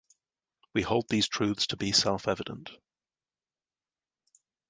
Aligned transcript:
We 0.73 0.81
hold 0.81 1.09
these 1.09 1.27
truths 1.27 1.67
to 1.67 1.77
be 1.77 1.91
self-evident 1.91 2.71